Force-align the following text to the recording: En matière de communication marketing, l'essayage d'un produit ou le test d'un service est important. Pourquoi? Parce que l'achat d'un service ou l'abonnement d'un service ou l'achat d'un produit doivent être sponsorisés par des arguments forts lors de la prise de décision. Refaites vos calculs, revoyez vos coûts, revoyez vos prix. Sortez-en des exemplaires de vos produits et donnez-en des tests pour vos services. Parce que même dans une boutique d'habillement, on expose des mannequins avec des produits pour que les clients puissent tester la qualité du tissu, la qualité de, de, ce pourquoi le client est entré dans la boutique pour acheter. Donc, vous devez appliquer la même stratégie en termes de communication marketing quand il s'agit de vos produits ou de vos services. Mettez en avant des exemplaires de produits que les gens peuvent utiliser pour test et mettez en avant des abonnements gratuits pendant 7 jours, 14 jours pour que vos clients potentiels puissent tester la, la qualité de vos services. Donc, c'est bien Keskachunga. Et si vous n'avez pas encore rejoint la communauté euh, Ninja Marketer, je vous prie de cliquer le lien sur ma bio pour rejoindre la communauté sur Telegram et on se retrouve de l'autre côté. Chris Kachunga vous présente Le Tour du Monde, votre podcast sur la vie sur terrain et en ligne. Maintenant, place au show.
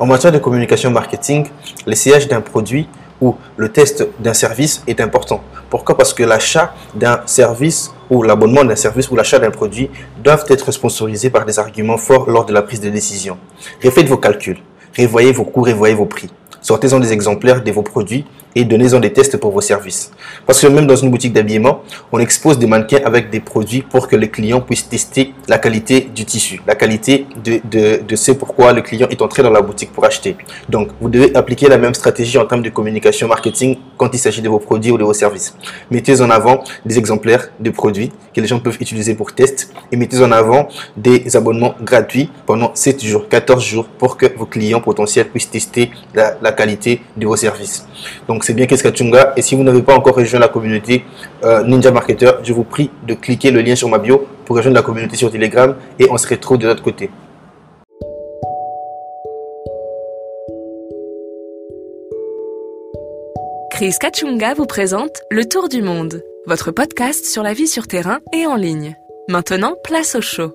En 0.00 0.06
matière 0.06 0.30
de 0.30 0.38
communication 0.38 0.92
marketing, 0.92 1.48
l'essayage 1.84 2.28
d'un 2.28 2.40
produit 2.40 2.88
ou 3.20 3.34
le 3.56 3.68
test 3.68 4.06
d'un 4.20 4.32
service 4.32 4.84
est 4.86 5.00
important. 5.00 5.42
Pourquoi? 5.70 5.96
Parce 5.96 6.14
que 6.14 6.22
l'achat 6.22 6.72
d'un 6.94 7.20
service 7.26 7.92
ou 8.08 8.22
l'abonnement 8.22 8.64
d'un 8.64 8.76
service 8.76 9.10
ou 9.10 9.16
l'achat 9.16 9.40
d'un 9.40 9.50
produit 9.50 9.90
doivent 10.22 10.44
être 10.50 10.70
sponsorisés 10.70 11.30
par 11.30 11.44
des 11.44 11.58
arguments 11.58 11.96
forts 11.96 12.30
lors 12.30 12.46
de 12.46 12.52
la 12.52 12.62
prise 12.62 12.80
de 12.80 12.90
décision. 12.90 13.38
Refaites 13.84 14.06
vos 14.08 14.18
calculs, 14.18 14.60
revoyez 14.96 15.32
vos 15.32 15.42
coûts, 15.42 15.62
revoyez 15.62 15.96
vos 15.96 16.06
prix. 16.06 16.30
Sortez-en 16.60 17.00
des 17.00 17.12
exemplaires 17.12 17.64
de 17.64 17.72
vos 17.72 17.82
produits 17.82 18.24
et 18.54 18.64
donnez-en 18.64 19.00
des 19.00 19.12
tests 19.12 19.36
pour 19.36 19.52
vos 19.52 19.60
services. 19.60 20.10
Parce 20.46 20.60
que 20.60 20.66
même 20.66 20.86
dans 20.86 20.96
une 20.96 21.10
boutique 21.10 21.32
d'habillement, 21.32 21.82
on 22.12 22.18
expose 22.18 22.58
des 22.58 22.66
mannequins 22.66 23.00
avec 23.04 23.30
des 23.30 23.40
produits 23.40 23.82
pour 23.82 24.08
que 24.08 24.16
les 24.16 24.28
clients 24.28 24.60
puissent 24.60 24.88
tester 24.88 25.34
la 25.46 25.58
qualité 25.58 26.08
du 26.14 26.24
tissu, 26.24 26.60
la 26.66 26.74
qualité 26.74 27.26
de, 27.44 27.60
de, 28.04 28.16
ce 28.16 28.32
pourquoi 28.32 28.72
le 28.72 28.82
client 28.82 29.08
est 29.10 29.22
entré 29.22 29.42
dans 29.42 29.50
la 29.50 29.60
boutique 29.60 29.92
pour 29.92 30.04
acheter. 30.04 30.36
Donc, 30.68 30.88
vous 31.00 31.08
devez 31.08 31.34
appliquer 31.36 31.68
la 31.68 31.78
même 31.78 31.94
stratégie 31.94 32.38
en 32.38 32.46
termes 32.46 32.62
de 32.62 32.70
communication 32.70 33.28
marketing 33.28 33.76
quand 33.96 34.10
il 34.12 34.18
s'agit 34.18 34.42
de 34.42 34.48
vos 34.48 34.58
produits 34.58 34.90
ou 34.90 34.98
de 34.98 35.04
vos 35.04 35.14
services. 35.14 35.54
Mettez 35.90 36.20
en 36.20 36.30
avant 36.30 36.64
des 36.84 36.98
exemplaires 36.98 37.48
de 37.60 37.70
produits 37.70 38.10
que 38.34 38.40
les 38.40 38.46
gens 38.46 38.58
peuvent 38.58 38.76
utiliser 38.80 39.14
pour 39.14 39.32
test 39.32 39.72
et 39.92 39.96
mettez 39.96 40.22
en 40.22 40.32
avant 40.32 40.68
des 40.96 41.36
abonnements 41.36 41.74
gratuits 41.80 42.30
pendant 42.46 42.72
7 42.74 43.04
jours, 43.04 43.28
14 43.28 43.64
jours 43.64 43.86
pour 43.86 44.16
que 44.16 44.26
vos 44.36 44.46
clients 44.46 44.80
potentiels 44.80 45.28
puissent 45.28 45.50
tester 45.50 45.90
la, 46.14 46.36
la 46.40 46.52
qualité 46.52 47.00
de 47.16 47.26
vos 47.26 47.36
services. 47.36 47.86
Donc, 48.26 48.37
c'est 48.44 48.54
bien 48.54 48.66
Keskachunga. 48.66 49.34
Et 49.36 49.42
si 49.42 49.54
vous 49.54 49.62
n'avez 49.62 49.82
pas 49.82 49.94
encore 49.94 50.16
rejoint 50.16 50.40
la 50.40 50.48
communauté 50.48 51.04
euh, 51.44 51.64
Ninja 51.64 51.90
Marketer, 51.90 52.30
je 52.42 52.52
vous 52.52 52.64
prie 52.64 52.90
de 53.06 53.14
cliquer 53.14 53.50
le 53.50 53.60
lien 53.60 53.74
sur 53.74 53.88
ma 53.88 53.98
bio 53.98 54.26
pour 54.44 54.56
rejoindre 54.56 54.76
la 54.76 54.82
communauté 54.82 55.16
sur 55.16 55.30
Telegram 55.30 55.74
et 55.98 56.06
on 56.10 56.16
se 56.18 56.28
retrouve 56.28 56.58
de 56.58 56.66
l'autre 56.66 56.82
côté. 56.82 57.10
Chris 63.70 63.94
Kachunga 64.00 64.54
vous 64.54 64.66
présente 64.66 65.22
Le 65.30 65.44
Tour 65.44 65.68
du 65.68 65.82
Monde, 65.82 66.22
votre 66.46 66.72
podcast 66.72 67.26
sur 67.26 67.44
la 67.44 67.52
vie 67.52 67.68
sur 67.68 67.86
terrain 67.86 68.18
et 68.32 68.44
en 68.44 68.56
ligne. 68.56 68.96
Maintenant, 69.28 69.74
place 69.84 70.16
au 70.16 70.20
show. 70.20 70.52